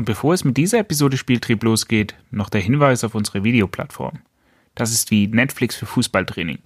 Und 0.00 0.06
bevor 0.06 0.32
es 0.32 0.44
mit 0.44 0.56
dieser 0.56 0.78
Episode 0.78 1.18
Spieltrieb 1.18 1.62
losgeht, 1.62 2.14
noch 2.30 2.48
der 2.48 2.62
Hinweis 2.62 3.04
auf 3.04 3.14
unsere 3.14 3.44
Videoplattform. 3.44 4.20
Das 4.74 4.92
ist 4.92 5.10
wie 5.10 5.26
Netflix 5.26 5.76
für 5.76 5.84
Fußballtraining. 5.84 6.56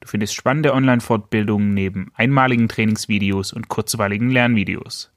Du 0.00 0.08
findest 0.08 0.34
spannende 0.34 0.72
Online-Fortbildungen 0.72 1.74
neben 1.74 2.12
einmaligen 2.14 2.70
Trainingsvideos 2.70 3.52
und 3.52 3.68
kurzweiligen 3.68 4.30
Lernvideos. 4.30 5.12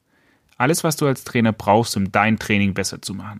Alles, 0.57 0.83
was 0.83 0.97
du 0.97 1.07
als 1.07 1.23
Trainer 1.23 1.53
brauchst, 1.53 1.95
um 1.95 2.11
dein 2.11 2.39
Training 2.39 2.73
besser 2.73 3.01
zu 3.01 3.13
machen. 3.13 3.39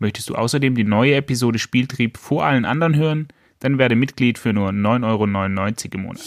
Möchtest 0.00 0.28
du 0.28 0.34
außerdem 0.34 0.74
die 0.74 0.82
neue 0.82 1.14
Episode 1.14 1.60
Spieltrieb 1.60 2.18
vor 2.18 2.44
allen 2.44 2.64
anderen 2.64 2.96
hören? 2.96 3.28
Dann 3.60 3.78
werde 3.78 3.94
Mitglied 3.94 4.40
für 4.40 4.52
nur 4.52 4.70
9,99 4.70 5.04
Euro 5.04 5.24
im 5.94 6.02
Monat. 6.02 6.22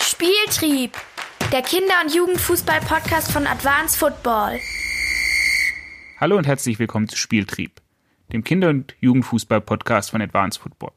Spieltrieb, 0.00 0.96
der 1.52 1.60
Kinder- 1.60 2.00
und 2.02 2.14
Jugendfußball-Podcast 2.14 3.30
von 3.30 3.46
Advanced 3.46 3.98
Football. 3.98 4.58
Hallo 6.22 6.38
und 6.38 6.46
herzlich 6.46 6.78
willkommen 6.78 7.08
zu 7.08 7.16
Spieltrieb, 7.16 7.82
dem 8.32 8.44
Kinder- 8.44 8.68
und 8.68 8.94
Jugendfußball-Podcast 9.00 10.12
von 10.12 10.22
Advanced 10.22 10.62
Football. 10.62 10.92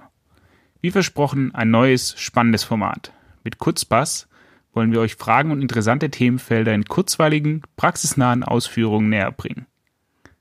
Wie 0.81 0.91
versprochen, 0.91 1.51
ein 1.55 1.71
neues, 1.71 2.13
spannendes 2.15 2.63
Format. 2.63 3.11
Mit 3.43 3.57
Kurzpass 3.57 4.27
wollen 4.71 4.91
wir 4.91 4.99
euch 4.99 5.15
Fragen 5.15 5.49
und 5.49 5.63
interessante 5.63 6.11
Themenfelder 6.11 6.75
in 6.75 6.85
kurzweiligen, 6.85 7.63
praxisnahen 7.75 8.43
Ausführungen 8.43 9.09
näher 9.09 9.31
bringen. 9.31 9.65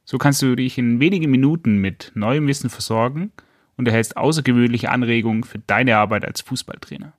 So 0.05 0.19
kannst 0.19 0.43
du 0.43 0.55
dich 0.55 0.77
in 0.77 1.01
wenigen 1.01 1.30
Minuten 1.30 1.79
mit 1.79 2.12
neuem 2.15 2.46
Wissen 2.46 2.69
versorgen 2.69 3.32
und 3.79 3.88
erhältst 3.88 4.19
außergewöhnliche 4.19 4.91
Anregungen 4.91 5.45
für 5.45 5.60
deine 5.60 5.96
Arbeit 5.96 6.27
als 6.27 6.43
Fußballtrainer. 6.43 7.15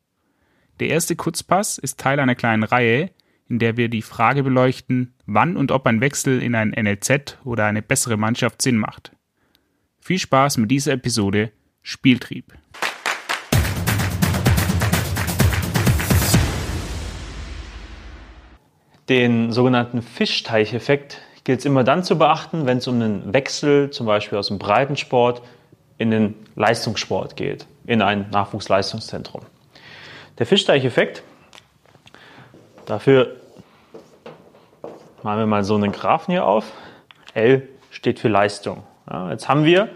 Der 0.80 0.90
erste 0.90 1.16
Kurzpass 1.16 1.80
ist 1.80 2.00
Teil 2.00 2.20
einer 2.20 2.36
kleinen 2.36 2.62
Reihe, 2.62 3.10
in 3.49 3.59
der 3.59 3.77
wir 3.77 3.90
die 3.90 4.02
Frage 4.02 4.44
beleuchten, 4.44 5.13
wann 5.26 5.58
und 5.58 5.72
ob 5.72 5.85
ein 5.85 6.02
Wechsel 6.02 6.41
in 6.41 6.55
ein 6.55 6.70
NLZ 6.70 7.38
oder 7.44 7.66
eine 7.66 7.81
bessere 7.81 8.18
Mannschaft 8.18 8.62
Sinn 8.62 8.77
macht. 8.77 9.12
Viel 9.99 10.20
Spaß 10.20 10.57
mit 10.57 10.71
dieser 10.71 10.93
Episode 10.93 11.51
Spieltrieb. 11.82 12.54
Den 19.10 19.51
sogenannten 19.51 20.01
Fischteicheffekt 20.01 21.21
gilt 21.43 21.60
es 21.60 21.66
immer 21.66 21.84
dann 21.84 22.04
zu 22.04 22.18
beachten, 22.18 22.66
wenn 22.66 22.79
es 22.79 22.88
um 22.88 22.96
einen 22.96 23.34
Wechsel 23.34 23.91
zum 23.91 24.07
Beispiel 24.07 24.40
aus 24.40 24.48
dem 24.48 24.57
Breitensport 24.57 25.43
in 25.99 26.10
den 26.10 26.34
Leistungssport 26.55 27.35
geht, 27.35 27.68
in 27.85 28.01
ein 28.01 28.29
Nachwuchsleistungszentrum. 28.32 29.41
Der 30.40 30.48
Fischteicheffekt, 30.48 31.21
dafür 32.86 33.36
machen 35.24 35.40
wir 35.40 35.46
mal 35.46 35.64
so 35.64 35.76
einen 35.76 35.91
Graphen 35.91 36.32
hier 36.32 36.46
auf. 36.46 36.72
L 37.34 37.68
steht 37.90 38.20
für 38.20 38.28
Leistung. 38.28 38.84
Ja, 39.10 39.32
jetzt 39.32 39.50
haben 39.50 39.66
wir, 39.66 39.90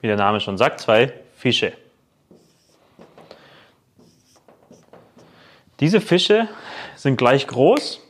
wie 0.00 0.06
der 0.06 0.16
Name 0.16 0.40
schon 0.40 0.56
sagt, 0.56 0.80
zwei 0.80 1.12
Fische. 1.36 1.72
Diese 5.80 6.00
Fische 6.00 6.48
sind 6.94 7.16
gleich 7.16 7.46
groß 7.46 8.00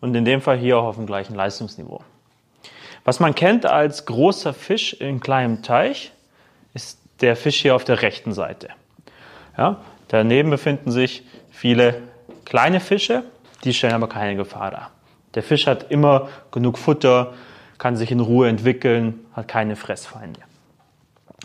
und 0.00 0.14
in 0.14 0.24
dem 0.24 0.40
Fall 0.40 0.56
hier 0.56 0.78
auch 0.78 0.84
auf 0.84 0.96
dem 0.96 1.06
gleichen 1.06 1.34
Leistungsniveau. 1.34 2.02
Was 3.04 3.18
man 3.18 3.34
kennt 3.34 3.66
als 3.66 4.06
großer 4.06 4.54
Fisch 4.54 4.92
in 4.94 5.18
kleinem 5.18 5.62
Teich, 5.62 6.12
ist 6.74 7.00
der 7.20 7.34
Fisch 7.34 7.60
hier 7.60 7.74
auf 7.74 7.84
der 7.84 8.02
rechten 8.02 8.32
Seite. 8.32 8.68
Ja, 9.58 9.80
daneben 10.08 10.50
befinden 10.50 10.92
sich 10.92 11.24
viele 11.50 12.02
kleine 12.44 12.80
Fische, 12.80 13.24
die 13.64 13.74
stellen 13.74 13.94
aber 13.94 14.08
keine 14.08 14.36
Gefahr 14.36 14.70
dar. 14.70 14.90
Der 15.34 15.42
Fisch 15.42 15.66
hat 15.66 15.90
immer 15.90 16.28
genug 16.50 16.78
Futter, 16.78 17.32
kann 17.78 17.96
sich 17.96 18.10
in 18.10 18.20
Ruhe 18.20 18.48
entwickeln, 18.48 19.24
hat 19.32 19.48
keine 19.48 19.76
Fressfeinde. 19.76 20.40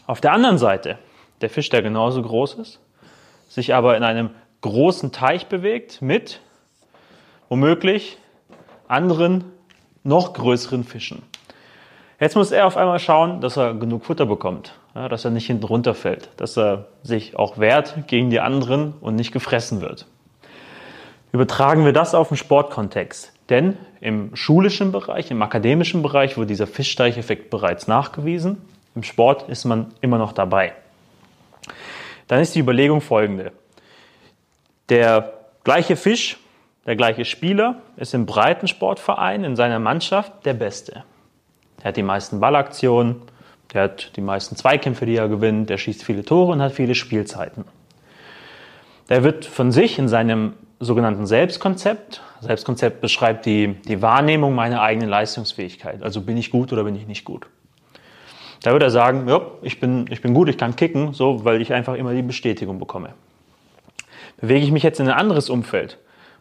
Auf 0.06 0.22
der 0.22 0.34
anderen 0.34 0.58
Seite, 0.58 0.98
der 1.42 1.50
Fisch, 1.50 1.70
der 1.70 1.82
genauso 1.82 2.22
groß 2.22 2.56
ist, 2.56 2.80
sich 3.50 3.74
aber 3.74 3.98
in 3.98 4.04
einem 4.04 4.32
großen 4.62 5.12
Teich 5.12 5.48
bewegt 5.48 6.02
mit 6.02 6.42
womöglich 7.50 8.18
anderen, 8.88 9.46
noch 10.04 10.34
größeren 10.34 10.84
Fischen. 10.84 11.24
Jetzt 12.20 12.36
muss 12.36 12.52
er 12.52 12.66
auf 12.66 12.78
einmal 12.78 13.00
schauen, 13.00 13.42
dass 13.42 13.58
er 13.58 13.74
genug 13.74 14.06
Futter 14.06 14.26
bekommt, 14.26 14.74
dass 14.94 15.26
er 15.26 15.32
nicht 15.32 15.48
hinten 15.48 15.66
runterfällt, 15.66 16.30
dass 16.38 16.58
er 16.58 16.88
sich 17.04 17.36
auch 17.36 17.58
wehrt 17.58 18.08
gegen 18.08 18.30
die 18.30 18.40
anderen 18.40 18.94
und 19.02 19.16
nicht 19.16 19.32
gefressen 19.32 19.82
wird. 19.82 20.08
Übertragen 21.38 21.86
wir 21.86 21.94
das 21.94 22.16
auf 22.16 22.30
den 22.30 22.38
Sportkontext. 22.38 23.32
Denn 23.50 23.78
im 24.02 24.36
schulischen 24.36 24.92
Bereich, 24.92 25.30
im 25.30 25.42
akademischen 25.44 26.02
Bereich 26.02 26.36
wurde 26.36 26.48
dieser 26.48 26.66
Fischteicheffekt 26.66 27.52
bereits 27.52 27.88
nachgewiesen. 27.88 28.58
Im 28.96 29.04
Sport 29.04 29.48
ist 29.48 29.64
man 29.64 29.94
immer 30.02 30.18
noch 30.18 30.34
dabei. 30.34 30.74
Dann 32.28 32.42
ist 32.42 32.56
die 32.56 32.60
Überlegung 32.60 33.02
folgende. 33.02 33.52
Der 34.90 35.34
gleiche 35.64 35.96
Fisch 35.96 36.38
der 36.88 36.96
gleiche 36.96 37.26
Spieler 37.26 37.82
ist 37.98 38.14
im 38.14 38.26
Breitensportverein 38.26 39.44
in 39.44 39.56
seiner 39.58 39.78
Mannschaft 39.78 40.46
der 40.46 40.54
Beste. 40.54 41.04
Er 41.82 41.90
hat 41.90 41.98
die 41.98 42.04
meisten 42.04 42.40
Ballaktionen, 42.40 43.22
der 43.74 43.84
hat 43.84 44.16
die 44.16 44.22
meisten 44.22 44.56
Zweikämpfe, 44.56 45.06
die 45.06 45.18
er 45.18 45.28
gewinnt, 45.28 45.70
der 45.70 45.78
schießt 45.78 46.04
viele 46.04 46.24
Tore 46.24 46.54
und 46.54 46.62
hat 46.62 46.72
viele 46.72 46.96
Spielzeiten. 46.96 47.66
Der 49.10 49.24
wird 49.24 49.46
von 49.46 49.72
sich 49.72 50.00
in 50.00 50.08
seinem 50.08 50.54
sogenannten 50.80 51.26
Selbstkonzept, 51.26 52.22
Selbstkonzept 52.42 53.02
beschreibt 53.02 53.46
die, 53.46 53.76
die 53.88 54.02
Wahrnehmung 54.02 54.54
meiner 54.54 54.82
eigenen 54.82 55.10
Leistungsfähigkeit. 55.10 56.04
Also 56.04 56.22
bin 56.22 56.38
ich 56.38 56.52
gut 56.52 56.72
oder 56.72 56.84
bin 56.84 56.96
ich 56.96 57.08
nicht 57.08 57.26
gut. 57.26 57.48
Da 58.64 58.74
wird 58.74 58.84
er 58.84 58.92
sagen, 58.92 59.28
ja, 59.28 59.42
ich 59.62 59.80
bin, 59.80 60.06
ich 60.10 60.22
bin 60.22 60.34
gut, 60.34 60.50
ich 60.50 60.58
kann 60.58 60.76
kicken, 60.76 61.14
so, 61.14 61.46
weil 61.46 61.62
ich 61.62 61.74
einfach 61.74 61.96
immer 61.96 62.14
die 62.14 62.22
Bestätigung 62.22 62.80
bekomme. 62.80 63.14
Bewege 64.40 64.66
ich 64.66 64.72
mich 64.72 64.84
jetzt 64.84 65.00
in 65.00 65.08
ein 65.08 65.14
anderes 65.14 65.50
Umfeld, 65.50 65.98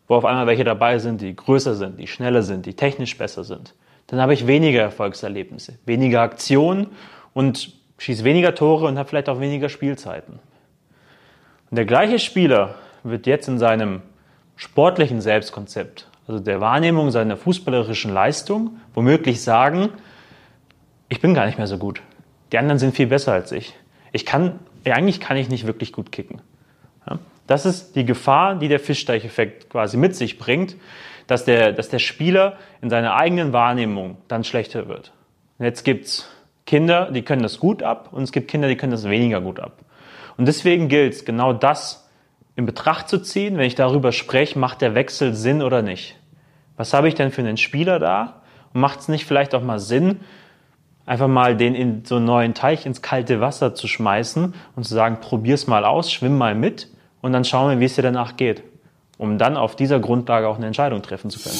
wo 0.08 0.16
auf 0.16 0.24
einmal 0.24 0.46
welche 0.46 0.64
dabei 0.64 0.98
sind, 0.98 1.20
die 1.20 1.34
größer 1.34 1.74
sind, 1.74 1.98
die 1.98 2.06
schneller 2.06 2.42
sind, 2.42 2.66
die 2.66 2.74
technisch 2.74 3.16
besser 3.16 3.44
sind, 3.44 3.74
dann 4.08 4.20
habe 4.20 4.34
ich 4.34 4.46
weniger 4.46 4.80
Erfolgserlebnisse, 4.82 5.78
weniger 5.84 6.20
Aktionen 6.20 6.88
und 7.32 7.72
schieße 7.98 8.24
weniger 8.24 8.54
Tore 8.54 8.86
und 8.86 8.98
habe 8.98 9.08
vielleicht 9.08 9.28
auch 9.28 9.40
weniger 9.40 9.68
Spielzeiten. 9.68 10.38
Und 11.70 11.76
der 11.76 11.84
gleiche 11.84 12.18
Spieler 12.18 12.76
wird 13.02 13.26
jetzt 13.26 13.48
in 13.48 13.58
seinem 13.58 14.02
sportlichen 14.56 15.20
Selbstkonzept, 15.20 16.08
also 16.26 16.40
der 16.40 16.60
Wahrnehmung 16.60 17.10
seiner 17.10 17.36
fußballerischen 17.36 18.12
Leistung, 18.12 18.78
womöglich 18.94 19.42
sagen, 19.42 19.90
ich 21.08 21.20
bin 21.20 21.34
gar 21.34 21.46
nicht 21.46 21.58
mehr 21.58 21.66
so 21.66 21.78
gut. 21.78 22.02
Die 22.52 22.58
anderen 22.58 22.78
sind 22.78 22.96
viel 22.96 23.06
besser 23.06 23.32
als 23.32 23.52
ich. 23.52 23.74
Ich 24.12 24.24
kann, 24.24 24.58
eigentlich 24.84 25.20
kann 25.20 25.36
ich 25.36 25.48
nicht 25.48 25.66
wirklich 25.66 25.92
gut 25.92 26.12
kicken. 26.12 26.40
Das 27.46 27.64
ist 27.64 27.94
die 27.94 28.04
Gefahr, 28.04 28.56
die 28.56 28.68
der 28.68 28.80
Fischteicheffekt 28.80 29.70
quasi 29.70 29.96
mit 29.96 30.16
sich 30.16 30.38
bringt, 30.38 30.76
dass 31.26 31.44
der, 31.44 31.72
dass 31.72 31.88
der 31.88 31.98
Spieler 31.98 32.56
in 32.82 32.90
seiner 32.90 33.14
eigenen 33.14 33.52
Wahrnehmung 33.52 34.16
dann 34.28 34.44
schlechter 34.44 34.88
wird. 34.88 35.12
Und 35.58 35.64
jetzt 35.64 35.84
gibt's 35.84 36.28
Kinder, 36.66 37.10
die 37.10 37.22
können 37.22 37.42
das 37.42 37.58
gut 37.58 37.82
ab 37.82 38.08
und 38.12 38.24
es 38.24 38.32
gibt 38.32 38.48
Kinder, 38.48 38.68
die 38.68 38.76
können 38.76 38.92
das 38.92 39.08
weniger 39.08 39.40
gut 39.40 39.60
ab. 39.60 39.78
Und 40.36 40.46
deswegen 40.46 40.88
gilt 40.88 41.14
es, 41.14 41.24
genau 41.24 41.52
das 41.52 42.08
in 42.56 42.66
Betracht 42.66 43.08
zu 43.08 43.20
ziehen, 43.20 43.58
wenn 43.58 43.66
ich 43.66 43.74
darüber 43.74 44.12
spreche, 44.12 44.58
macht 44.58 44.80
der 44.80 44.94
Wechsel 44.94 45.34
Sinn 45.34 45.62
oder 45.62 45.82
nicht. 45.82 46.16
Was 46.76 46.92
habe 46.92 47.08
ich 47.08 47.14
denn 47.14 47.30
für 47.30 47.42
einen 47.42 47.56
Spieler 47.56 47.98
da? 47.98 48.42
Und 48.72 48.80
macht 48.80 49.00
es 49.00 49.08
nicht 49.08 49.26
vielleicht 49.26 49.54
auch 49.54 49.62
mal 49.62 49.78
Sinn, 49.78 50.20
einfach 51.06 51.28
mal 51.28 51.56
den 51.56 51.74
in 51.74 52.04
so 52.04 52.16
einen 52.16 52.26
neuen 52.26 52.54
Teich 52.54 52.84
ins 52.84 53.00
kalte 53.00 53.40
Wasser 53.40 53.74
zu 53.74 53.88
schmeißen 53.88 54.54
und 54.74 54.84
zu 54.84 54.94
sagen, 54.94 55.18
probier's 55.20 55.66
mal 55.66 55.84
aus, 55.84 56.12
schwimm 56.12 56.36
mal 56.36 56.54
mit 56.54 56.88
und 57.22 57.32
dann 57.32 57.44
schauen 57.44 57.70
wir, 57.70 57.80
wie 57.80 57.84
es 57.84 57.94
dir 57.94 58.02
danach 58.02 58.36
geht, 58.36 58.62
um 59.16 59.38
dann 59.38 59.56
auf 59.56 59.76
dieser 59.76 60.00
Grundlage 60.00 60.48
auch 60.48 60.56
eine 60.56 60.66
Entscheidung 60.66 61.02
treffen 61.02 61.30
zu 61.30 61.38
können. 61.40 61.56